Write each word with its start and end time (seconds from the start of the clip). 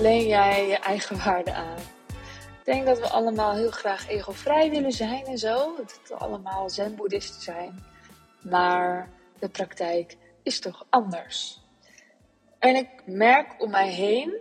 ontleen 0.00 0.28
jij 0.28 0.66
je 0.66 0.76
eigen 0.76 1.24
waarde 1.24 1.52
aan. 1.52 1.78
Ik 2.58 2.64
denk 2.64 2.86
dat 2.86 2.98
we 2.98 3.08
allemaal 3.08 3.54
heel 3.54 3.70
graag 3.70 4.08
egovrij 4.08 4.70
willen 4.70 4.92
zijn 4.92 5.26
en 5.26 5.38
zo. 5.38 5.76
Dat 5.76 6.00
we 6.04 6.14
allemaal 6.14 6.70
zen-boeddhisten 6.70 7.42
zijn. 7.42 7.84
Maar 8.42 9.10
de 9.38 9.48
praktijk 9.48 10.16
is 10.42 10.60
toch 10.60 10.86
anders. 10.90 11.60
En 12.58 12.76
ik 12.76 12.88
merk 13.06 13.62
om 13.62 13.70
mij 13.70 13.88
heen 13.88 14.40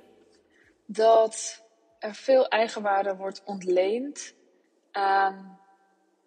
dat 0.85 1.63
er 1.99 2.15
veel 2.15 2.47
eigenwaarde 2.47 3.15
wordt 3.15 3.41
ontleend 3.45 4.33
aan 4.91 5.59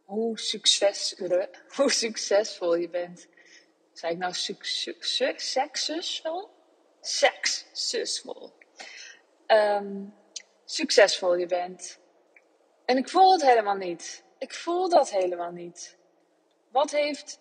hoe, 0.05 0.39
succes, 0.39 1.15
hoe 1.77 1.91
succesvol 1.91 2.75
je 2.75 2.89
bent. 2.89 3.29
Zei 3.93 4.13
ik 4.13 4.19
nou 4.19 4.35
succesvol? 4.35 6.51
Succesvol. 7.01 8.61
Um, 9.53 10.15
succesvol 10.65 11.37
je 11.37 11.47
bent. 11.47 11.99
En 12.85 12.97
ik 12.97 13.09
voel 13.09 13.33
het 13.33 13.43
helemaal 13.43 13.75
niet. 13.75 14.25
Ik 14.39 14.55
voel 14.55 14.89
dat 14.89 15.11
helemaal 15.11 15.51
niet. 15.51 15.97
Wat 16.71 16.91
heeft 16.91 17.41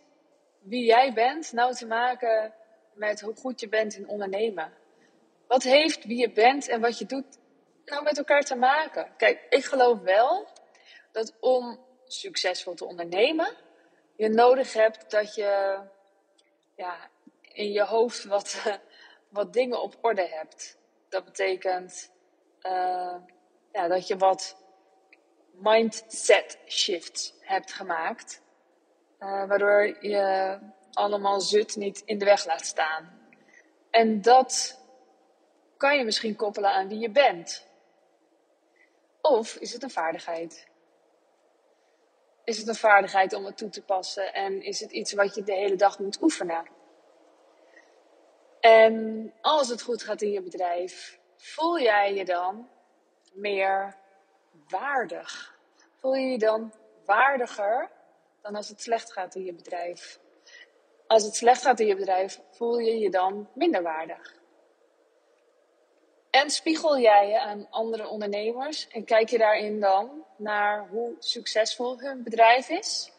wie 0.60 0.86
jij 0.86 1.14
bent 1.14 1.52
nou 1.52 1.74
te 1.74 1.88
maken 1.88 2.54
met 2.94 3.22
hoe 3.22 3.36
goed 3.36 3.60
je 3.60 3.70
bent 3.70 3.96
in 3.96 4.08
ondernemen? 4.08 4.74
Wat 5.48 5.64
heeft 5.64 6.06
wie 6.06 6.18
je 6.18 6.32
bent 6.32 6.68
en 6.68 6.82
wat 6.82 6.98
je 6.98 7.06
doet 7.06 7.38
nou 7.86 8.04
met 8.04 8.18
elkaar 8.18 8.42
te 8.42 8.56
maken? 8.56 9.14
Kijk, 9.18 9.46
ik 9.50 9.66
geloof 9.66 10.00
wel 10.00 10.48
dat 11.12 11.34
om 11.40 11.80
succesvol 12.06 12.74
te 12.74 12.86
ondernemen, 12.86 13.56
je 14.16 14.30
nodig 14.30 14.74
hebt 14.74 15.12
dat 15.12 15.36
je 15.36 15.80
ja, 16.76 17.10
in 17.42 17.72
je 17.72 17.84
hoofd 17.84 18.24
wat, 18.24 18.80
wat 19.30 19.54
dingen 19.54 19.82
op 19.82 19.98
orde 20.02 20.28
hebt. 20.28 20.80
Dat 21.12 21.26
betekent 21.26 22.12
uh, 22.62 23.16
ja, 23.72 23.88
dat 23.88 24.08
je 24.08 24.18
wat 24.18 24.58
mindset 25.52 26.60
shifts 26.68 27.34
hebt 27.40 27.72
gemaakt. 27.72 28.42
Uh, 29.20 29.48
waardoor 29.48 30.06
je 30.06 30.58
allemaal 30.92 31.42
zut 31.42 31.76
niet 31.76 32.02
in 32.06 32.18
de 32.18 32.26
weg 32.26 32.46
laat 32.46 32.66
staan. 32.66 33.20
En 33.90 34.22
dat 34.22 34.80
kan 35.78 35.98
je 35.98 36.04
misschien 36.04 36.36
koppelen 36.36 36.72
aan 36.72 36.88
wie 36.88 37.00
je 37.00 37.10
bent. 37.10 37.68
Of 39.22 39.56
is 39.56 39.74
het 39.74 39.84
een 39.84 39.90
vaardigheid? 39.90 40.68
Is 42.44 42.58
het 42.58 42.68
een 42.68 42.76
vaardigheid 42.76 43.34
om 43.34 43.46
het 43.46 43.58
toe 43.58 43.70
te 43.70 43.84
passen 43.84 44.34
en 44.34 44.64
is 44.64 44.80
het 44.80 44.92
iets 44.92 45.14
wat 45.14 45.36
je 45.36 45.44
de 45.44 45.54
hele 45.54 45.76
dag 45.76 46.00
moet 46.00 46.22
oefenen? 46.22 46.80
En 48.62 49.34
als 49.42 49.70
het 49.70 49.82
goed 49.82 50.04
gaat 50.04 50.22
in 50.22 50.32
je 50.32 50.42
bedrijf, 50.42 51.20
voel 51.38 51.80
jij 51.80 52.14
je 52.14 52.26
dan 52.26 52.70
meer 53.34 53.98
waardig? 54.68 55.60
Voel 55.96 56.14
je 56.14 56.28
je 56.28 56.38
dan 56.38 56.74
waardiger 57.06 57.90
dan 58.42 58.56
als 58.56 58.70
het 58.70 58.82
slecht 58.82 59.12
gaat 59.12 59.36
in 59.36 59.44
je 59.44 59.54
bedrijf? 59.54 60.20
Als 61.08 61.24
het 61.24 61.36
slecht 61.36 61.62
gaat 61.62 61.80
in 61.80 61.88
je 61.88 61.96
bedrijf, 61.96 62.42
voel 62.52 62.78
je 62.78 63.00
je 63.00 63.10
dan 63.10 63.50
minder 63.54 63.82
waardig? 63.82 64.40
En 66.30 66.50
spiegel 66.50 67.00
jij 67.00 67.28
je 67.28 67.40
aan 67.40 67.68
andere 67.70 68.08
ondernemers 68.08 68.88
en 68.88 69.04
kijk 69.04 69.30
je 69.30 69.38
daarin 69.38 69.80
dan 69.80 70.26
naar 70.36 70.88
hoe 70.88 71.16
succesvol 71.20 72.00
hun 72.00 72.24
bedrijf 72.24 72.70
is? 72.70 73.12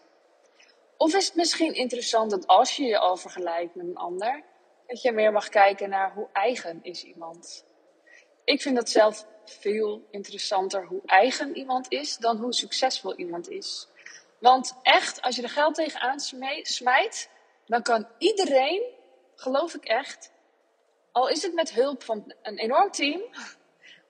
Of 0.97 1.15
is 1.15 1.27
het 1.27 1.35
misschien 1.35 1.75
interessant 1.75 2.31
dat 2.31 2.47
als 2.47 2.77
je 2.77 2.85
je 2.85 2.99
al 2.99 3.17
vergelijkt 3.17 3.75
met 3.75 3.87
een 3.87 3.97
ander, 3.97 4.43
dat 4.93 5.03
je 5.03 5.13
meer 5.13 5.33
mag 5.33 5.49
kijken 5.49 5.89
naar 5.89 6.13
hoe 6.13 6.29
eigen 6.33 6.81
is 6.83 7.05
iemand? 7.05 7.65
Ik 8.45 8.63
vind 8.63 8.77
dat 8.77 8.89
zelf 8.89 9.27
veel 9.45 10.03
interessanter 10.11 10.87
hoe 10.87 11.01
eigen 11.07 11.57
iemand 11.57 11.87
is 11.89 12.17
dan 12.17 12.37
hoe 12.37 12.53
succesvol 12.53 13.17
iemand 13.17 13.51
is. 13.51 13.89
Want 14.39 14.75
echt, 14.83 15.23
als 15.23 15.37
je 15.37 15.43
er 15.43 15.49
geld 15.49 15.75
tegenaan 15.75 16.21
smijt, 16.63 17.31
dan 17.67 17.83
kan 17.83 18.07
iedereen, 18.19 18.83
geloof 19.35 19.75
ik 19.75 19.85
echt, 19.85 20.33
al 21.13 21.29
is 21.29 21.43
het 21.43 21.55
met 21.55 21.73
hulp 21.73 22.03
van 22.03 22.35
een 22.43 22.59
enorm 22.59 22.91
team. 22.91 23.21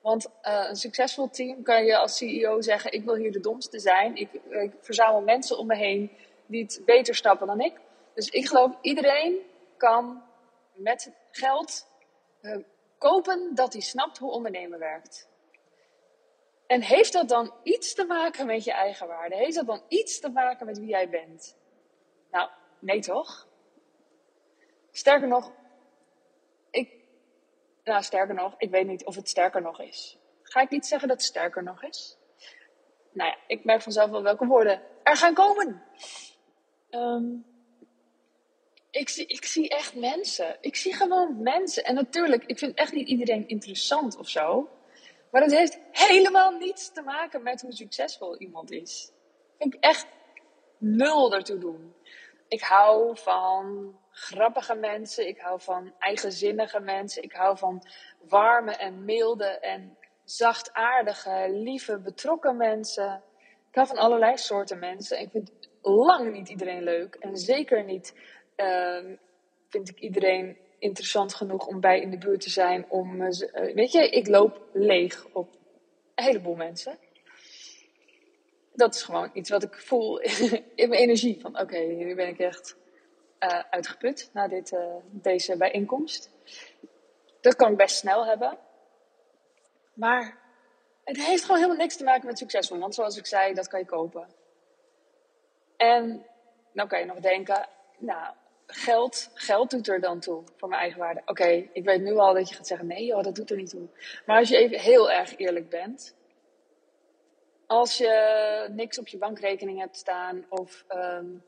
Want 0.00 0.26
uh, 0.26 0.64
een 0.68 0.76
succesvol 0.76 1.30
team 1.30 1.62
kan 1.62 1.84
je 1.84 1.98
als 1.98 2.16
CEO 2.16 2.60
zeggen: 2.60 2.92
Ik 2.92 3.04
wil 3.04 3.14
hier 3.14 3.32
de 3.32 3.40
domste 3.40 3.78
zijn. 3.78 4.16
Ik, 4.16 4.28
ik, 4.48 4.72
verzamel 4.80 5.20
mensen 5.20 5.58
om 5.58 5.66
me 5.66 5.76
heen 5.76 6.10
die 6.46 6.62
het 6.62 6.82
beter 6.84 7.14
snappen 7.14 7.46
dan 7.46 7.60
ik. 7.60 7.72
Dus 8.14 8.28
ik 8.28 8.48
geloof 8.48 8.72
iedereen 8.80 9.36
kan 9.76 10.22
met 10.74 11.12
geld 11.30 11.86
uh, 12.40 12.56
kopen 12.98 13.54
dat 13.54 13.72
hij 13.72 13.82
snapt 13.82 14.18
hoe 14.18 14.30
ondernemen 14.30 14.78
werkt. 14.78 15.28
En 16.66 16.82
heeft 16.82 17.12
dat 17.12 17.28
dan 17.28 17.54
iets 17.62 17.94
te 17.94 18.04
maken 18.04 18.46
met 18.46 18.64
je 18.64 18.72
eigen 18.72 19.06
waarde? 19.06 19.36
Heeft 19.36 19.54
dat 19.54 19.66
dan 19.66 19.82
iets 19.88 20.20
te 20.20 20.30
maken 20.30 20.66
met 20.66 20.78
wie 20.78 20.88
jij 20.88 21.08
bent? 21.08 21.56
Nou, 22.30 22.50
nee 22.78 23.00
toch? 23.00 23.48
Sterker 24.90 25.28
nog, 25.28 25.52
ik, 26.70 27.04
nou 27.84 28.02
sterker 28.02 28.34
nog, 28.34 28.54
ik 28.58 28.70
weet 28.70 28.86
niet 28.86 29.04
of 29.04 29.14
het 29.14 29.28
sterker 29.28 29.62
nog 29.62 29.80
is. 29.80 30.18
Ga 30.42 30.60
ik 30.60 30.70
niet 30.70 30.86
zeggen 30.86 31.08
dat 31.08 31.16
het 31.16 31.26
sterker 31.26 31.62
nog 31.62 31.82
is? 31.82 32.18
Nou 33.12 33.30
ja, 33.30 33.36
ik 33.46 33.64
merk 33.64 33.82
vanzelf 33.82 34.10
wel 34.10 34.22
welke 34.22 34.46
woorden 34.46 34.82
er 35.02 35.16
gaan 35.16 35.34
komen. 35.34 35.82
Um, 36.90 37.51
ik, 38.92 39.08
zie, 39.08 39.26
ik 39.26 39.44
zie 39.44 39.68
echt 39.68 39.94
mensen. 39.94 40.56
Ik 40.60 40.76
zie 40.76 40.94
gewoon 40.94 41.42
mensen. 41.42 41.84
En 41.84 41.94
natuurlijk, 41.94 42.44
ik 42.46 42.58
vind 42.58 42.74
echt 42.74 42.92
niet 42.92 43.08
iedereen 43.08 43.48
interessant 43.48 44.16
of 44.16 44.28
zo. 44.28 44.68
Maar 45.30 45.42
het 45.42 45.50
heeft 45.50 45.78
helemaal 45.90 46.50
niets 46.50 46.92
te 46.92 47.02
maken 47.02 47.42
met 47.42 47.60
hoe 47.60 47.72
succesvol 47.72 48.36
iemand 48.36 48.70
is. 48.70 49.10
Vind 49.58 49.74
ik 49.74 49.80
echt 49.80 50.06
nul 50.78 51.34
ertoe 51.34 51.58
doen. 51.58 51.94
Ik 52.48 52.60
hou 52.60 53.16
van 53.18 53.96
grappige 54.10 54.74
mensen. 54.74 55.28
Ik 55.28 55.40
hou 55.40 55.60
van 55.60 55.94
eigenzinnige 55.98 56.80
mensen. 56.80 57.22
Ik 57.22 57.32
hou 57.32 57.58
van 57.58 57.86
warme 58.28 58.76
en 58.76 59.04
milde 59.04 59.44
en 59.44 59.96
zachtaardige, 60.24 61.46
lieve, 61.50 61.98
betrokken 61.98 62.56
mensen. 62.56 63.22
Ik 63.68 63.74
hou 63.74 63.86
van 63.86 63.98
allerlei 63.98 64.36
soorten 64.36 64.78
mensen. 64.78 65.20
Ik 65.20 65.30
vind 65.30 65.50
lang 65.82 66.32
niet 66.32 66.48
iedereen 66.48 66.82
leuk. 66.82 67.14
En 67.14 67.36
zeker 67.36 67.84
niet 67.84 68.14
uh, 68.56 69.16
vind 69.68 69.88
ik 69.88 69.98
iedereen 69.98 70.56
interessant 70.78 71.34
genoeg 71.34 71.66
om 71.66 71.80
bij 71.80 72.00
in 72.00 72.10
de 72.10 72.18
buurt 72.18 72.40
te 72.40 72.50
zijn. 72.50 72.84
Om, 72.88 73.22
uh, 73.22 73.30
weet 73.74 73.92
je, 73.92 74.08
ik 74.10 74.28
loop 74.28 74.68
leeg 74.72 75.26
op 75.32 75.48
een 76.14 76.24
heleboel 76.24 76.54
mensen. 76.54 76.98
Dat 78.74 78.94
is 78.94 79.02
gewoon 79.02 79.30
iets 79.32 79.50
wat 79.50 79.62
ik 79.62 79.74
voel 79.74 80.20
in 80.82 80.88
mijn 80.88 81.00
energie. 81.00 81.40
Van 81.40 81.60
oké, 81.60 81.78
nu 81.78 82.14
ben 82.14 82.28
ik 82.28 82.38
echt 82.38 82.76
uh, 83.40 83.62
uitgeput 83.70 84.30
na 84.32 84.48
dit, 84.48 84.76
deze 85.10 85.56
bijeenkomst. 85.56 86.30
Dat 87.40 87.56
kan 87.56 87.70
ik 87.70 87.76
best 87.76 87.96
snel 87.96 88.26
hebben. 88.26 88.58
Maar 89.94 90.38
het 91.04 91.16
heeft 91.16 91.42
gewoon 91.42 91.56
helemaal 91.56 91.78
niks 91.80 91.96
te 91.96 92.04
maken 92.04 92.26
met 92.26 92.38
succesvol. 92.38 92.78
Want 92.78 92.94
zoals 92.94 93.16
ik 93.16 93.26
zei, 93.26 93.54
dat 93.54 93.68
kan 93.68 93.80
je 93.80 93.86
kopen. 93.86 94.28
En 95.76 96.26
dan 96.72 96.88
kan 96.88 96.98
je 96.98 97.04
nog 97.04 97.18
denken, 97.18 97.68
nou, 97.98 98.34
geld, 98.66 99.30
geld 99.34 99.70
doet 99.70 99.88
er 99.88 100.00
dan 100.00 100.20
toe 100.20 100.42
voor 100.56 100.68
mijn 100.68 100.80
eigen 100.80 101.00
waarde. 101.00 101.22
Oké, 101.26 101.68
ik 101.72 101.84
weet 101.84 102.00
nu 102.00 102.16
al 102.16 102.34
dat 102.34 102.48
je 102.48 102.54
gaat 102.54 102.66
zeggen: 102.66 102.86
nee, 102.86 103.22
dat 103.22 103.34
doet 103.34 103.50
er 103.50 103.56
niet 103.56 103.70
toe. 103.70 103.88
Maar 104.26 104.38
als 104.38 104.48
je 104.48 104.56
even 104.56 104.78
heel 104.78 105.10
erg 105.10 105.36
eerlijk 105.36 105.68
bent. 105.68 106.14
Als 107.66 107.98
je 107.98 108.66
niks 108.70 108.98
op 108.98 109.08
je 109.08 109.18
bankrekening 109.18 109.78
hebt 109.78 109.96
staan 109.96 110.44
of 110.48 110.84
um, 110.94 111.42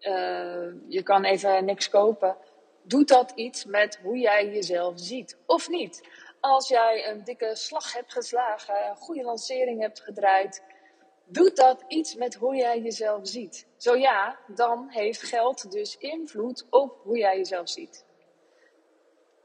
uh, 0.00 0.66
je 0.88 1.02
kan 1.02 1.24
even 1.24 1.64
niks 1.64 1.88
kopen, 1.88 2.36
doet 2.82 3.08
dat 3.08 3.32
iets 3.34 3.64
met 3.64 3.98
hoe 4.02 4.18
jij 4.18 4.48
jezelf 4.48 4.92
ziet 4.96 5.36
of 5.46 5.68
niet? 5.68 6.08
Als 6.40 6.68
jij 6.68 7.08
een 7.08 7.24
dikke 7.24 7.56
slag 7.56 7.92
hebt 7.92 8.12
geslagen, 8.12 8.88
een 8.88 8.96
goede 8.96 9.22
lancering 9.22 9.80
hebt 9.80 10.00
gedraaid, 10.00 10.62
Doet 11.26 11.56
dat 11.56 11.84
iets 11.88 12.14
met 12.14 12.34
hoe 12.34 12.56
jij 12.56 12.80
jezelf 12.80 13.28
ziet? 13.28 13.66
Zo 13.76 13.96
ja, 13.96 14.38
dan 14.46 14.88
heeft 14.88 15.22
geld 15.22 15.70
dus 15.70 15.96
invloed 15.96 16.66
op 16.70 17.00
hoe 17.02 17.18
jij 17.18 17.36
jezelf 17.36 17.68
ziet. 17.68 18.04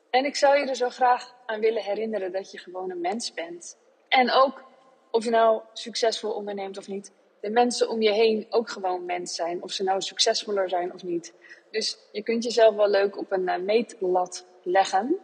En 0.09 0.25
ik 0.25 0.35
zou 0.35 0.57
je 0.57 0.65
er 0.65 0.75
zo 0.75 0.89
graag 0.89 1.35
aan 1.45 1.59
willen 1.59 1.83
herinneren 1.83 2.31
dat 2.31 2.51
je 2.51 2.57
gewoon 2.57 2.91
een 2.91 3.01
mens 3.01 3.33
bent. 3.33 3.77
En 4.07 4.31
ook, 4.31 4.63
of 5.11 5.23
je 5.23 5.29
nou 5.29 5.61
succesvol 5.73 6.31
onderneemt 6.31 6.77
of 6.77 6.87
niet, 6.87 7.11
de 7.41 7.49
mensen 7.49 7.89
om 7.89 8.01
je 8.01 8.11
heen 8.11 8.45
ook 8.49 8.69
gewoon 8.69 9.05
mens 9.05 9.35
zijn. 9.35 9.63
Of 9.63 9.71
ze 9.71 9.83
nou 9.83 10.01
succesvoller 10.01 10.69
zijn 10.69 10.93
of 10.93 11.03
niet. 11.03 11.33
Dus 11.71 11.97
je 12.11 12.23
kunt 12.23 12.43
jezelf 12.43 12.75
wel 12.75 12.89
leuk 12.89 13.17
op 13.17 13.31
een 13.31 13.47
uh, 13.47 13.57
meetlat 13.57 14.45
leggen. 14.63 15.19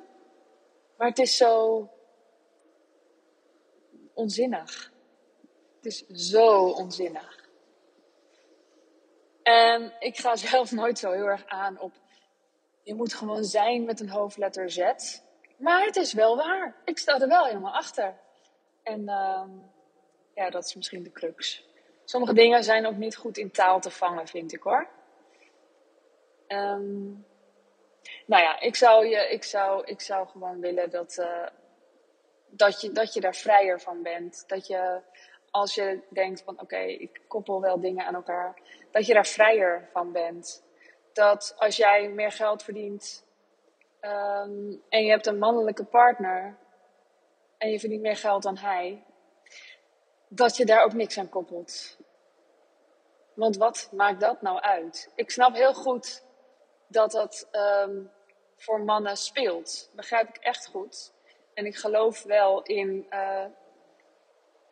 Maar 0.98 1.08
het 1.08 1.20
is 1.20 1.38
zo 1.38 1.90
onzinnig. 4.14 4.94
Het 5.86 5.94
is 5.94 6.30
zo 6.30 6.70
onzinnig. 6.70 7.50
En 9.44 9.94
ik 10.00 10.18
ga 10.18 10.36
zelf 10.36 10.72
nooit 10.72 11.00
zo 11.00 11.12
heel 11.12 11.26
erg 11.26 11.46
aan 11.46 11.80
op. 11.80 11.94
Je 12.84 12.94
moet 12.94 13.14
gewoon 13.14 13.44
zijn 13.44 13.84
met 13.84 14.00
een 14.00 14.10
hoofdletter 14.10 14.72
Z. 14.72 14.80
Maar 15.58 15.86
het 15.86 15.96
is 15.96 16.14
wel 16.14 16.38
waar. 16.38 16.76
Ik 16.86 16.98
sta 16.98 17.20
er 17.20 17.28
wel 17.28 17.46
helemaal 17.46 17.74
achter. 17.74 18.18
En 18.84 19.10
ehm, 19.10 19.50
ja, 20.36 20.50
dat 20.50 20.66
is 20.66 20.76
misschien 20.76 21.04
de 21.04 21.12
crux. 21.12 21.66
Sommige 22.06 22.34
dingen 22.34 22.64
zijn 22.64 22.86
ook 22.86 22.98
niet 22.98 23.16
goed 23.16 23.38
in 23.38 23.52
taal 23.52 23.80
te 23.80 23.92
vangen, 23.92 24.28
vind 24.28 24.54
ik 24.54 24.62
hoor. 24.62 24.88
Ehm, 26.48 27.04
nou 28.26 28.44
ja, 28.44 28.60
ik 28.60 28.76
zou, 28.76 29.06
je, 29.06 29.30
ik 29.30 29.44
zou, 29.44 29.86
ik 29.86 30.02
zou 30.02 30.28
gewoon 30.28 30.60
willen 30.60 30.90
dat, 30.90 31.18
uh, 31.18 31.48
dat, 32.50 32.82
je, 32.82 32.92
dat 32.92 33.14
je 33.14 33.22
daar 33.22 33.36
vrijer 33.36 33.82
van 33.82 34.02
bent. 34.02 34.44
Dat 34.48 34.68
je, 34.68 35.02
als 35.56 35.76
je 35.76 36.00
denkt 36.10 36.42
van 36.42 36.60
oké, 36.60 36.78
ik 36.78 37.22
koppel 37.28 37.62
wel 37.62 37.80
dingen 37.80 38.06
aan 38.06 38.16
elkaar, 38.16 38.62
dat 38.92 39.06
je 39.06 39.14
daar 39.14 39.26
vrijer 39.26 39.90
van 39.92 40.12
bent. 40.12 40.64
Dat 41.14 41.56
als 41.58 41.76
jij 41.76 42.10
meer 42.10 42.32
geld 42.32 42.64
verdient 42.64 43.26
um, 44.02 44.82
en 44.90 45.04
je 45.04 45.10
hebt 45.10 45.26
een 45.26 45.38
mannelijke 45.38 45.86
partner 45.86 46.58
en 47.58 47.70
je 47.70 47.80
verdient 47.80 48.02
meer 48.02 48.18
geld 48.18 48.44
dan 48.44 48.58
hij, 48.58 49.04
dat 50.28 50.58
je 50.58 50.66
daar 50.66 50.84
ook 50.84 50.94
niks 50.94 51.18
aan 51.18 51.30
koppelt. 51.30 51.98
Want 53.34 53.58
wat 53.58 53.90
maakt 53.92 54.20
dat 54.20 54.42
nou 54.42 54.60
uit? 54.60 55.12
Ik 55.16 55.32
snap 55.32 55.54
heel 55.54 55.74
goed 55.74 56.24
dat 56.88 57.12
dat 57.12 57.48
um, 57.52 58.12
voor 58.56 58.80
mannen 58.80 59.18
speelt. 59.18 59.90
Begrijp 59.94 60.28
ik 60.28 60.38
echt 60.38 60.68
goed. 60.68 61.14
En 61.54 61.66
ik 61.66 61.76
geloof 61.76 62.24
wel 62.24 62.64
in. 62.64 63.08
Uh, 63.10 63.46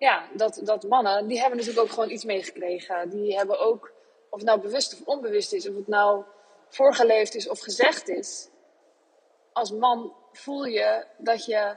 ja, 0.03 0.27
dat, 0.33 0.59
dat 0.63 0.83
mannen, 0.83 1.27
die 1.27 1.39
hebben 1.39 1.57
natuurlijk 1.57 1.85
ook 1.85 1.93
gewoon 1.93 2.09
iets 2.09 2.23
meegekregen. 2.23 3.09
Die 3.09 3.35
hebben 3.35 3.59
ook, 3.59 3.91
of 4.29 4.39
het 4.39 4.47
nou 4.47 4.61
bewust 4.61 4.93
of 4.93 5.07
onbewust 5.07 5.53
is, 5.53 5.69
of 5.69 5.75
het 5.75 5.87
nou 5.87 6.23
voorgeleefd 6.69 7.35
is 7.35 7.49
of 7.49 7.59
gezegd 7.59 8.09
is. 8.09 8.49
Als 9.53 9.71
man 9.71 10.13
voel 10.31 10.63
je 10.65 11.05
dat 11.17 11.45
je 11.45 11.75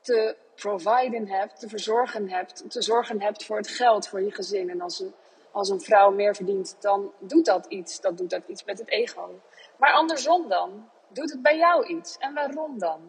te 0.00 0.36
providen 0.54 1.28
hebt, 1.28 1.60
te 1.60 1.68
verzorgen 1.68 2.30
hebt, 2.30 2.70
te 2.70 2.82
zorgen 2.82 3.20
hebt 3.22 3.44
voor 3.44 3.56
het 3.56 3.68
geld, 3.68 4.08
voor 4.08 4.22
je 4.22 4.32
gezin. 4.32 4.70
En 4.70 4.80
als 4.80 5.00
een, 5.00 5.14
als 5.50 5.68
een 5.68 5.80
vrouw 5.80 6.10
meer 6.10 6.34
verdient, 6.34 6.76
dan 6.80 7.12
doet 7.18 7.44
dat 7.44 7.66
iets. 7.66 8.00
Dat 8.00 8.18
doet 8.18 8.30
dat 8.30 8.42
iets 8.46 8.64
met 8.64 8.78
het 8.78 8.90
ego. 8.90 9.40
Maar 9.76 9.92
andersom 9.92 10.48
dan, 10.48 10.90
doet 11.08 11.30
het 11.30 11.42
bij 11.42 11.56
jou 11.56 11.86
iets. 11.86 12.16
En 12.18 12.34
waarom 12.34 12.78
dan? 12.78 13.00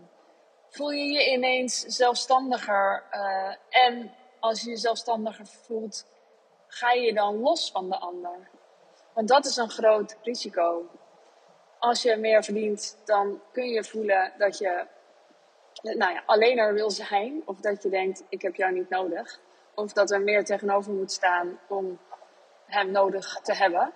Voel 0.70 0.92
je 0.92 1.06
je 1.06 1.32
ineens 1.32 1.80
zelfstandiger? 1.80 3.04
Uh, 3.12 3.56
en 3.70 4.12
als 4.40 4.62
je 4.62 4.78
zelfstandiger 4.78 5.46
voelt, 5.46 6.06
ga 6.68 6.92
je 6.92 7.14
dan 7.14 7.40
los 7.40 7.72
van 7.72 7.90
de 7.90 7.98
ander? 7.98 8.50
Want 9.14 9.28
dat 9.28 9.46
is 9.46 9.56
een 9.56 9.70
groot 9.70 10.18
risico. 10.24 10.86
Als 11.80 12.02
je 12.02 12.16
meer 12.16 12.44
verdient, 12.44 12.98
dan 13.06 13.42
kun 13.52 13.70
je 13.70 13.84
voelen 13.84 14.34
dat 14.38 14.58
je 14.58 14.86
nou 15.82 16.14
ja, 16.14 16.24
alleen 16.26 16.58
er 16.58 16.74
wil 16.74 16.92
zijn. 16.92 17.42
Of 17.46 17.60
dat 17.60 17.84
je 17.84 17.90
denkt, 17.90 18.24
ik 18.30 18.42
heb 18.42 18.56
jou 18.56 18.74
niet 18.74 18.90
nodig. 18.90 19.40
Of 19.76 19.94
dat 19.94 20.12
er 20.12 20.22
meer 20.22 20.46
tegenover 20.46 20.94
moet 20.94 21.12
staan 21.12 21.60
om 21.68 22.00
hem 22.66 22.92
nodig 22.92 23.40
te 23.44 23.54
hebben. 23.54 23.94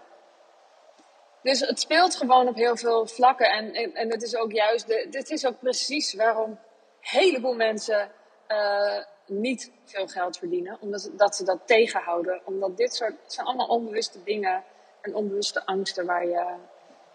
Dus 1.42 1.60
het 1.60 1.80
speelt 1.80 2.16
gewoon 2.16 2.48
op 2.48 2.56
heel 2.56 2.78
veel 2.78 3.08
vlakken. 3.08 3.50
En, 3.50 3.74
en, 3.94 4.12
het 4.12 4.22
is 4.22 4.36
ook 4.36 4.52
juist, 4.52 4.88
de, 4.88 5.08
dit 5.10 5.30
is 5.30 5.46
ook 5.46 5.60
precies 5.60 6.14
waarom 6.14 6.50
een 6.50 6.58
heleboel 7.00 7.56
mensen 7.56 8.12
uh, 8.48 9.04
niet 9.26 9.72
veel 9.84 10.08
geld 10.08 10.38
verdienen. 10.38 10.78
Omdat 10.82 11.12
dat 11.14 11.36
ze 11.36 11.44
dat 11.44 11.60
tegenhouden. 11.66 12.42
Omdat 12.44 12.78
dit 12.78 12.94
soort, 12.94 13.22
het 13.24 13.34
zijn 13.34 13.48
allemaal 13.48 13.68
onbewuste 13.68 14.24
dingen 14.24 14.64
en 15.02 15.16
onbewuste 15.16 15.66
angsten 15.66 16.06
waar 16.06 16.26
je, 16.26 16.56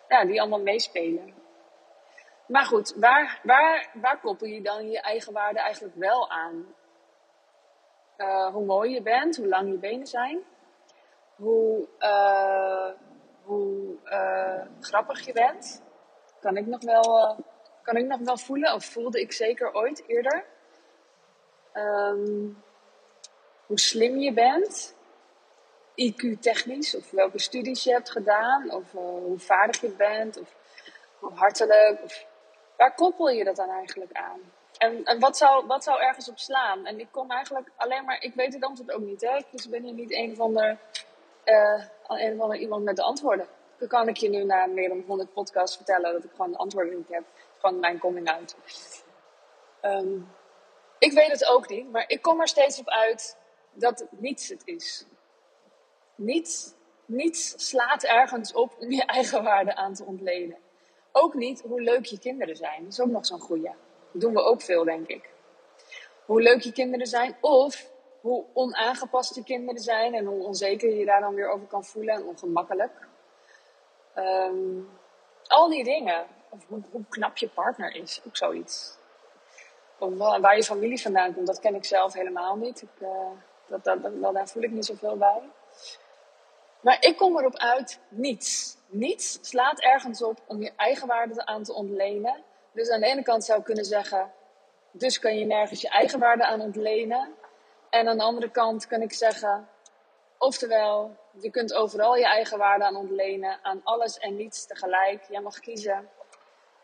ja, 0.09 0.25
die 0.25 0.41
allemaal 0.41 0.61
meespelen. 0.61 1.35
Maar 2.47 2.65
goed, 2.65 2.95
waar, 2.97 3.41
waar, 3.43 3.91
waar 3.95 4.21
koppel 4.21 4.47
je 4.47 4.63
dan 4.63 4.91
je 4.91 5.01
eigen 5.01 5.33
waarde 5.33 5.61
eigenlijk 5.61 5.95
wel 5.97 6.31
aan? 6.31 6.75
Uh, 8.19 8.47
hoe 8.47 8.65
mooi 8.65 8.93
je 8.93 9.03
bent, 9.03 9.37
hoe 9.37 9.49
lang 9.49 9.71
je 9.71 9.79
benen 9.79 10.07
zijn, 10.07 10.39
hoe, 11.37 11.89
uh, 11.99 12.91
hoe 13.43 13.97
uh, 14.05 14.63
grappig 14.81 15.27
je 15.27 15.33
bent. 15.33 15.83
Kan 16.41 16.57
ik, 16.57 16.67
nog 16.67 16.83
wel, 16.83 17.37
kan 17.83 17.97
ik 17.97 18.07
nog 18.07 18.21
wel 18.21 18.37
voelen, 18.37 18.75
of 18.75 18.85
voelde 18.85 19.21
ik 19.21 19.33
zeker 19.33 19.75
ooit 19.75 20.05
eerder. 20.07 20.45
Um, 21.75 22.63
hoe 23.67 23.79
slim 23.79 24.19
je 24.19 24.33
bent, 24.33 24.95
IQ-technisch, 25.95 26.97
of 26.97 27.11
welke 27.11 27.39
studies 27.39 27.85
je 27.85 27.93
hebt 27.93 28.11
gedaan, 28.11 28.71
of 28.71 28.93
hoe 28.93 29.39
vaardig 29.39 29.81
je 29.81 29.91
bent, 29.91 30.41
of 30.41 30.55
hoe 31.19 31.33
hartelijk, 31.33 32.03
of 32.03 32.27
Waar 32.79 32.95
koppel 32.95 33.29
je 33.29 33.45
dat 33.45 33.57
dan 33.57 33.71
eigenlijk 33.71 34.13
aan? 34.13 34.41
En, 34.79 35.05
en 35.05 35.21
wat, 35.21 35.37
zou, 35.37 35.67
wat 35.67 35.85
zou 35.85 36.01
ergens 36.01 36.29
op 36.29 36.39
slaan? 36.39 36.87
En 36.87 37.01
ik 37.01 37.09
kom 37.11 37.31
eigenlijk 37.31 37.71
alleen 37.77 38.05
maar, 38.05 38.23
ik 38.23 38.35
weet 38.35 38.55
het 38.55 38.65
antwoord 38.65 38.93
ook 38.93 39.03
niet. 39.03 39.21
Hè? 39.21 39.37
Ik 39.37 39.71
ben 39.71 39.83
hier 39.83 39.93
niet 39.93 40.13
een 40.13 40.37
van 40.37 40.55
de, 40.55 40.77
uh, 41.45 41.85
een 42.07 42.37
van 42.37 42.51
de 42.51 42.59
iemand 42.59 42.85
met 42.85 42.97
de 42.97 43.03
antwoorden. 43.03 43.47
Dan 43.79 43.89
kan 43.89 44.09
ik 44.09 44.17
je 44.17 44.29
nu 44.29 44.45
na 44.45 44.67
meer 44.67 44.89
dan 44.89 45.05
100 45.07 45.33
podcasts 45.33 45.77
vertellen 45.77 46.13
dat 46.13 46.25
ik 46.25 46.31
gewoon 46.31 46.51
de 46.51 46.57
antwoorden 46.57 46.97
niet 46.97 47.09
heb. 47.09 47.25
Gewoon 47.59 47.81
mijn 47.81 47.99
coming 47.99 48.31
out. 48.31 48.57
Um, 49.83 50.29
ik 50.99 51.13
weet 51.13 51.31
het 51.31 51.47
ook 51.47 51.69
niet, 51.69 51.91
maar 51.91 52.05
ik 52.07 52.23
kom 52.23 52.41
er 52.41 52.49
steeds 52.49 52.79
op 52.79 52.89
uit 52.89 53.37
dat 53.73 54.07
niets 54.11 54.49
het 54.49 54.63
is. 54.65 55.05
Niets, 56.15 56.75
niets 57.05 57.69
slaat 57.69 58.03
ergens 58.03 58.53
op 58.53 58.77
om 58.79 58.91
je 58.91 59.05
eigen 59.05 59.43
waarde 59.43 59.75
aan 59.75 59.95
te 59.95 60.05
ontlenen. 60.05 60.59
Ook 61.13 61.35
niet 61.35 61.61
hoe 61.61 61.81
leuk 61.81 62.05
je 62.05 62.19
kinderen 62.19 62.57
zijn. 62.57 62.83
Dat 62.83 62.93
is 62.93 63.01
ook 63.01 63.11
nog 63.11 63.27
zo'n 63.27 63.41
goeie. 63.41 63.71
Dat 64.13 64.21
doen 64.21 64.33
we 64.33 64.43
ook 64.43 64.63
veel, 64.63 64.85
denk 64.85 65.07
ik. 65.07 65.31
Hoe 66.25 66.43
leuk 66.43 66.61
je 66.61 66.73
kinderen 66.73 67.07
zijn 67.07 67.37
of 67.41 67.91
hoe 68.21 68.45
onaangepast 68.53 69.35
je 69.35 69.45
kinderen 69.45 69.83
zijn 69.83 70.15
en 70.15 70.25
hoe 70.25 70.45
onzeker 70.45 70.95
je 70.95 71.05
daar 71.05 71.21
dan 71.21 71.35
weer 71.35 71.49
over 71.49 71.67
kan 71.67 71.85
voelen 71.85 72.15
en 72.15 72.25
ongemakkelijk. 72.25 73.09
Um, 74.17 74.89
al 75.47 75.69
die 75.69 75.85
dingen. 75.85 76.27
Of 76.51 76.67
hoe, 76.69 76.83
hoe, 76.91 77.05
knap 77.09 77.37
je 77.37 77.49
partner 77.49 77.95
is, 77.95 78.21
ook 78.27 78.37
zoiets. 78.37 78.97
Waar 80.41 80.57
je 80.57 80.63
familie 80.63 81.01
vandaan 81.01 81.35
komt, 81.35 81.47
dat 81.47 81.61
ken 81.61 81.75
ik 81.75 81.85
zelf 81.85 82.13
helemaal 82.13 82.57
niet. 82.57 82.83
Ik, 82.83 82.89
uh, 82.99 83.09
dat, 83.67 83.85
daar 84.35 84.49
voel 84.49 84.63
ik 84.63 84.71
niet 84.71 84.87
zoveel 84.87 85.17
bij. 85.17 85.43
Maar 86.81 86.97
ik 87.01 87.17
kom 87.17 87.39
erop 87.39 87.57
uit 87.57 88.01
niets. 88.09 88.77
Niets 88.87 89.39
slaat 89.41 89.81
ergens 89.81 90.23
op 90.23 90.39
om 90.47 90.63
je 90.63 90.73
eigen 90.77 91.07
waarde 91.07 91.47
aan 91.47 91.63
te 91.63 91.75
ontlenen. 91.75 92.43
Dus 92.73 92.91
aan 92.91 93.01
de 93.01 93.07
ene 93.07 93.23
kant 93.23 93.45
zou 93.45 93.59
ik 93.59 93.65
kunnen 93.65 93.85
zeggen, 93.85 94.33
dus 94.91 95.19
kan 95.19 95.39
je 95.39 95.45
nergens 95.45 95.81
je 95.81 95.89
eigen 95.89 96.19
waarde 96.19 96.45
aan 96.47 96.61
ontlenen. 96.61 97.35
En 97.91 98.09
aan 98.09 98.17
de 98.17 98.23
andere 98.23 98.51
kant 98.51 98.87
kan 98.87 99.03
ik 99.03 99.13
zeggen, 99.13 99.69
oftewel, 100.39 101.17
je 101.41 101.51
kunt 101.51 101.75
overal 101.75 102.17
je 102.17 102.27
eigen 102.27 102.59
waarde 102.59 102.85
aan 102.85 102.97
ontlenen, 102.97 103.59
aan 103.63 103.81
alles 103.85 104.19
en 104.19 104.37
niets 104.37 104.67
tegelijk. 104.67 105.25
Jij 105.29 105.41
mag 105.41 105.59
kiezen. 105.61 106.09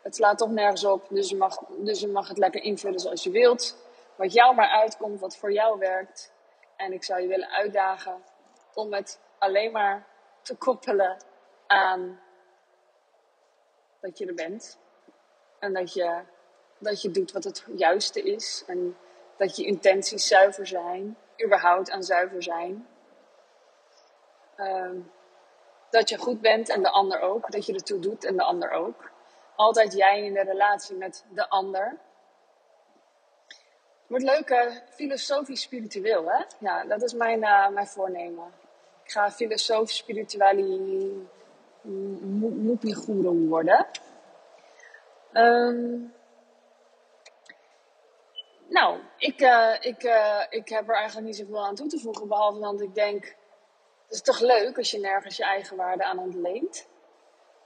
Het 0.05 0.15
slaat 0.15 0.37
toch 0.37 0.49
nergens 0.49 0.85
op, 0.85 1.07
dus 1.09 1.29
je 1.29 1.35
mag, 1.35 1.57
dus 1.77 1.99
je 1.99 2.07
mag 2.07 2.27
het 2.27 2.37
lekker 2.37 2.61
invullen 2.61 2.99
zoals 2.99 3.23
je 3.23 3.29
wilt. 3.29 3.77
Wat 4.15 4.33
jou 4.33 4.55
maar 4.55 4.69
uitkomt, 4.69 5.19
wat 5.19 5.37
voor 5.37 5.51
jou 5.51 5.79
werkt. 5.79 6.31
En 6.75 6.93
ik 6.93 7.03
zou 7.03 7.21
je 7.21 7.27
willen 7.27 7.49
uitdagen 7.49 8.23
om 8.73 8.93
het 8.93 9.19
alleen 9.37 9.71
maar 9.71 10.07
te 10.41 10.55
koppelen 10.55 11.17
aan 11.67 12.19
dat 13.99 14.17
je 14.17 14.25
er 14.25 14.33
bent. 14.33 14.77
En 15.59 15.73
dat 15.73 15.93
je, 15.93 16.21
dat 16.77 17.01
je 17.01 17.11
doet 17.11 17.31
wat 17.31 17.43
het 17.43 17.65
juiste 17.75 18.21
is. 18.21 18.63
En 18.67 18.97
dat 19.37 19.55
je 19.55 19.65
intenties 19.65 20.27
zuiver 20.27 20.67
zijn. 20.67 21.17
Überhaupt 21.43 21.91
aan 21.91 22.03
zuiver 22.03 22.43
zijn. 22.43 22.87
Um, 24.57 25.11
dat 25.89 26.09
je 26.09 26.17
goed 26.17 26.41
bent 26.41 26.69
en 26.69 26.81
de 26.81 26.89
ander 26.89 27.19
ook. 27.19 27.51
Dat 27.51 27.65
je 27.65 27.73
ertoe 27.73 27.99
doet 27.99 28.25
en 28.25 28.35
de 28.35 28.43
ander 28.43 28.71
ook. 28.71 29.13
Altijd 29.55 29.93
jij 29.93 30.23
in 30.23 30.33
de 30.33 30.43
relatie 30.43 30.95
met 30.95 31.25
de 31.29 31.49
ander. 31.49 31.97
Wordt 34.07 34.23
leuk, 34.23 34.49
uh, 34.49 34.71
filosofisch 34.89 35.61
spiritueel, 35.61 36.25
hè? 36.25 36.43
Ja, 36.59 36.83
dat 36.83 37.01
is 37.01 37.13
mijn, 37.13 37.39
uh, 37.39 37.69
mijn 37.69 37.87
voornemen. 37.87 38.53
Ik 39.03 39.11
ga 39.11 39.31
filosofisch 39.31 39.97
spirituali 39.97 41.27
Moepie 41.81 42.95
worden. 43.47 43.87
Um, 45.33 46.13
nou, 48.67 48.99
ik, 49.17 49.41
uh, 49.41 49.73
ik, 49.79 50.03
ik 50.49 50.69
heb 50.69 50.89
er 50.89 50.95
eigenlijk 50.95 51.27
niet 51.27 51.35
zoveel 51.35 51.65
aan 51.65 51.75
toe 51.75 51.87
te 51.87 51.99
voegen. 51.99 52.27
Behalve 52.27 52.59
dat 52.59 52.81
ik 52.81 52.95
denk, 52.95 53.23
het 54.05 54.13
is 54.13 54.21
toch 54.21 54.39
leuk 54.39 54.77
als 54.77 54.91
je 54.91 54.99
nergens 54.99 55.37
je 55.37 55.43
eigen 55.43 55.77
waarde 55.77 56.03
aan 56.03 56.19
ontleent. 56.19 56.87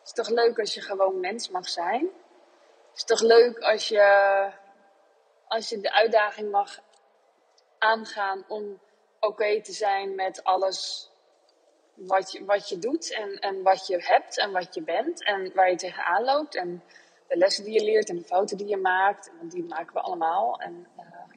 Is 0.09 0.15
toch 0.15 0.29
leuk 0.29 0.59
als 0.59 0.73
je 0.73 0.81
gewoon 0.81 1.19
mens 1.19 1.49
mag 1.49 1.69
zijn. 1.69 2.01
Het 2.89 2.97
is 2.97 3.03
toch 3.03 3.21
leuk 3.21 3.59
als 3.59 3.87
je, 3.87 4.49
als 5.47 5.69
je 5.69 5.79
de 5.79 5.93
uitdaging 5.93 6.51
mag 6.51 6.79
aangaan 7.77 8.45
om 8.47 8.79
oké 9.19 9.61
te 9.61 9.71
zijn 9.71 10.15
met 10.15 10.43
alles 10.43 11.09
wat 11.93 12.31
je, 12.31 12.45
wat 12.45 12.69
je 12.69 12.79
doet 12.79 13.13
en, 13.13 13.39
en 13.39 13.63
wat 13.63 13.87
je 13.87 14.03
hebt 14.03 14.39
en 14.39 14.51
wat 14.51 14.73
je 14.73 14.81
bent 14.81 15.23
en 15.23 15.53
waar 15.53 15.69
je 15.69 15.75
tegenaan 15.75 16.23
loopt 16.23 16.55
en 16.55 16.83
de 17.27 17.37
lessen 17.37 17.63
die 17.63 17.73
je 17.73 17.83
leert 17.83 18.09
en 18.09 18.15
de 18.15 18.23
fouten 18.23 18.57
die 18.57 18.67
je 18.67 18.77
maakt. 18.77 19.31
Want 19.39 19.51
die 19.51 19.63
maken 19.63 19.93
we 19.93 19.99
allemaal. 19.99 20.59
En 20.61 20.87
uh, 20.97 21.33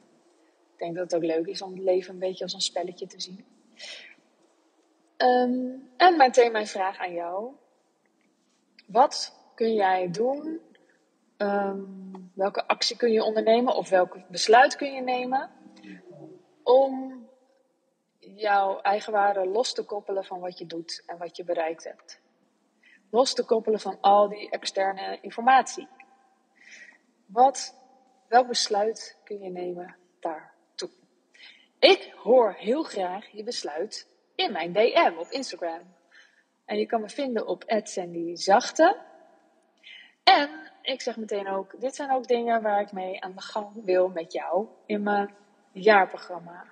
ik 0.73 0.77
denk 0.77 0.95
dat 0.95 1.03
het 1.03 1.15
ook 1.15 1.29
leuk 1.29 1.45
is 1.45 1.61
om 1.61 1.73
het 1.73 1.83
leven 1.83 2.13
een 2.13 2.19
beetje 2.19 2.43
als 2.43 2.53
een 2.53 2.61
spelletje 2.61 3.07
te 3.07 3.21
zien. 3.21 3.45
Um, 5.17 5.91
en 5.97 6.17
meteen 6.17 6.51
mijn 6.51 6.67
vraag 6.67 6.97
aan 6.97 7.13
jou. 7.13 7.61
Wat 8.85 9.33
kun 9.55 9.73
jij 9.73 10.11
doen? 10.11 10.61
Um, 11.37 12.31
welke 12.33 12.67
actie 12.67 12.97
kun 12.97 13.11
je 13.11 13.23
ondernemen 13.23 13.75
of 13.75 13.89
welk 13.89 14.17
besluit 14.29 14.75
kun 14.75 14.93
je 14.93 15.01
nemen 15.01 15.51
om 16.63 17.21
jouw 18.19 18.81
eigenwaarde 18.81 19.47
los 19.47 19.73
te 19.73 19.83
koppelen 19.83 20.25
van 20.25 20.39
wat 20.39 20.57
je 20.57 20.65
doet 20.65 21.03
en 21.05 21.17
wat 21.17 21.37
je 21.37 21.43
bereikt 21.43 21.83
hebt? 21.83 22.21
Los 23.09 23.33
te 23.33 23.45
koppelen 23.45 23.79
van 23.79 23.97
al 24.01 24.29
die 24.29 24.49
externe 24.49 25.17
informatie. 25.21 25.87
Wat, 27.25 27.75
welk 28.27 28.47
besluit 28.47 29.17
kun 29.23 29.39
je 29.39 29.49
nemen 29.49 29.95
daartoe? 30.19 30.89
Ik 31.79 32.13
hoor 32.15 32.53
heel 32.53 32.83
graag 32.83 33.27
je 33.31 33.43
besluit 33.43 34.07
in 34.35 34.51
mijn 34.51 34.73
DM 34.73 35.13
op 35.17 35.27
Instagram. 35.29 35.92
En 36.65 36.77
je 36.77 36.85
kan 36.85 37.01
me 37.01 37.09
vinden 37.09 37.47
op 37.47 37.63
@sandyzachte. 37.83 38.97
En 40.23 40.49
ik 40.81 41.01
zeg 41.01 41.17
meteen 41.17 41.47
ook, 41.47 41.81
dit 41.81 41.95
zijn 41.95 42.11
ook 42.11 42.27
dingen 42.27 42.61
waar 42.61 42.81
ik 42.81 42.91
mee 42.91 43.21
aan 43.21 43.33
de 43.35 43.41
gang 43.41 43.83
wil 43.83 44.07
met 44.07 44.33
jou 44.33 44.67
in 44.85 45.03
mijn 45.03 45.35
jaarprogramma. 45.71 46.65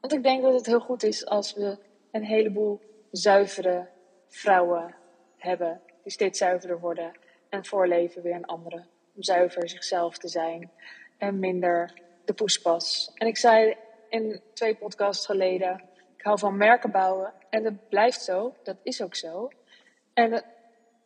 Want 0.00 0.12
ik 0.12 0.22
denk 0.22 0.42
dat 0.42 0.54
het 0.54 0.66
heel 0.66 0.80
goed 0.80 1.02
is 1.02 1.26
als 1.26 1.54
we 1.54 1.78
een 2.10 2.24
heleboel 2.24 2.80
zuivere 3.10 3.88
vrouwen 4.26 4.94
hebben, 5.36 5.80
die 6.02 6.12
steeds 6.12 6.38
zuiverder 6.38 6.80
worden 6.80 7.12
en 7.48 7.64
voorleven 7.64 8.22
weer 8.22 8.34
een 8.34 8.44
andere. 8.44 8.84
Om 9.14 9.22
zuiver 9.22 9.68
zichzelf 9.68 10.18
te 10.18 10.28
zijn 10.28 10.70
en 11.18 11.38
minder 11.38 12.02
de 12.24 12.32
poespas. 12.32 13.12
En 13.14 13.26
ik 13.26 13.36
zei 13.36 13.76
in 14.08 14.40
twee 14.52 14.74
podcasts 14.74 15.26
geleden, 15.26 15.87
ik 16.18 16.24
hou 16.24 16.38
van 16.38 16.56
merken 16.56 16.90
bouwen 16.90 17.32
en 17.50 17.62
dat 17.62 17.88
blijft 17.88 18.22
zo, 18.22 18.54
dat 18.62 18.76
is 18.82 19.02
ook 19.02 19.14
zo. 19.14 19.50
En, 20.14 20.44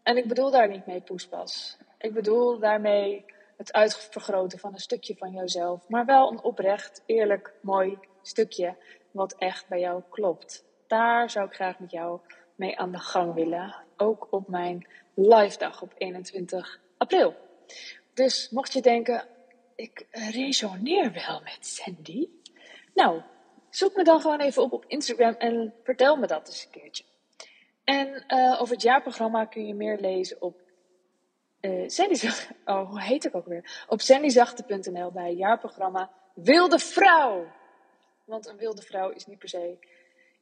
en 0.03 0.17
ik 0.17 0.29
bedoel 0.29 0.51
daar 0.51 0.69
niet 0.69 0.87
mee 0.87 1.01
poespas. 1.01 1.77
Ik 1.99 2.13
bedoel 2.13 2.59
daarmee 2.59 3.25
het 3.57 3.73
uitvergroten 3.73 4.59
van 4.59 4.73
een 4.73 4.79
stukje 4.79 5.17
van 5.17 5.33
jouzelf, 5.33 5.89
maar 5.89 6.05
wel 6.05 6.31
een 6.31 6.43
oprecht, 6.43 7.03
eerlijk, 7.07 7.55
mooi 7.61 7.99
stukje 8.23 8.77
wat 9.11 9.35
echt 9.39 9.69
bij 9.69 9.81
jou 9.81 10.03
klopt. 10.11 10.65
Daar 10.87 11.31
zou 11.31 11.47
ik 11.47 11.55
graag 11.55 11.79
met 11.79 11.91
jou 11.91 12.21
mee 12.55 12.79
aan 12.79 12.93
de 12.93 12.99
gang 12.99 13.35
willen. 13.35 13.77
Ook 13.97 14.27
op 14.31 14.49
mijn 14.49 14.87
live 15.15 15.59
dag 15.59 15.83
op 15.83 15.93
21 15.97 16.81
april. 16.97 17.35
Dus 18.15 18.51
mocht 18.51 18.73
je 18.73 18.83
denken, 18.83 19.25
ik 19.75 20.07
resoneer 20.11 21.13
wel 21.13 21.41
met 21.41 21.67
Sandy. 21.67 22.29
Nou, 22.95 23.23
zoek 23.75 23.97
me 23.97 24.05
dan 24.05 24.21
gewoon 24.21 24.41
even 24.41 24.63
op 24.63 24.73
op 24.73 24.85
Instagram 24.87 25.35
en 25.35 25.75
vertel 25.83 26.17
me 26.17 26.27
dat 26.27 26.47
eens 26.47 26.65
een 26.65 26.81
keertje. 26.81 27.05
En 27.85 28.25
uh, 28.29 28.61
over 28.61 28.75
het 28.75 28.83
jaarprogramma 28.83 29.45
kun 29.45 29.67
je 29.67 29.75
meer 29.75 29.99
lezen 30.01 30.43
op 30.43 30.61
uh, 31.61 31.89
Oh, 32.65 32.91
hoe 32.91 33.01
heet 33.01 33.25
ik 33.25 33.35
ook 33.35 33.47
weer? 33.47 33.85
Op 33.89 34.01
sandyzachte.nl 34.01 35.11
bij 35.11 35.35
jaarprogramma 35.35 36.11
Wilde 36.35 36.79
Vrouw. 36.79 37.47
Want 38.25 38.49
een 38.49 38.57
wilde 38.57 38.83
vrouw 38.83 39.11
is 39.11 39.27
niet 39.27 39.39
per 39.39 39.49
se 39.49 39.79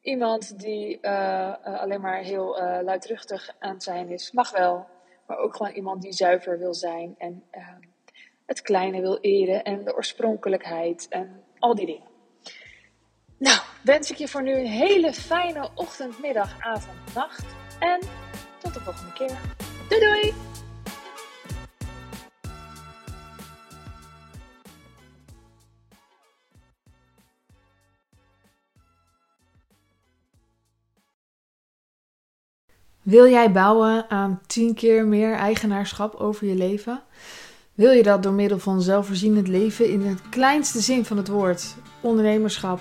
iemand 0.01 0.59
die 0.59 0.99
uh, 1.03 1.55
alleen 1.65 2.01
maar 2.01 2.19
heel 2.19 2.59
luidruchtig 2.83 3.55
aan 3.59 3.81
zijn 3.81 4.09
is. 4.09 4.33
Mag 4.33 4.51
wel. 4.51 4.87
Maar 5.27 5.39
ook 5.39 5.57
gewoon 5.57 5.73
iemand 5.73 6.03
die 6.03 6.13
zuiver 6.13 6.59
wil 6.59 6.75
zijn 6.75 7.15
en 7.19 7.45
het 8.47 8.63
kleine 8.63 9.01
wil 9.01 9.19
eren 9.21 9.65
en 9.65 9.85
de 9.85 9.95
oorspronkelijkheid 9.95 11.07
en 11.09 11.45
al 11.59 11.75
die 11.75 11.87
dingen. 11.87 12.10
Nou, 13.41 13.59
wens 13.83 14.11
ik 14.11 14.17
je 14.17 14.29
voor 14.29 14.43
nu 14.43 14.53
een 14.53 14.67
hele 14.67 15.13
fijne 15.13 15.69
ochtend, 15.75 16.21
middag, 16.21 16.57
avond, 16.61 17.15
nacht. 17.15 17.45
En 17.79 18.01
tot 18.59 18.75
de 18.75 18.81
volgende 18.81 19.13
keer. 19.13 19.39
Doei 19.89 20.01
doei! 20.01 20.35
Wil 33.03 33.29
jij 33.29 33.53
bouwen 33.53 34.11
aan 34.11 34.41
10 34.47 34.75
keer 34.75 35.07
meer 35.07 35.35
eigenaarschap 35.35 36.15
over 36.15 36.47
je 36.47 36.55
leven? 36.55 37.03
Wil 37.75 37.91
je 37.91 38.03
dat 38.03 38.23
door 38.23 38.33
middel 38.33 38.59
van 38.59 38.83
zelfvoorzienend 38.83 39.49
leven 39.49 39.91
in 39.91 40.01
het 40.01 40.29
kleinste 40.29 40.81
zin 40.81 41.05
van 41.05 41.17
het 41.17 41.29
woord, 41.29 41.75
ondernemerschap 42.01 42.81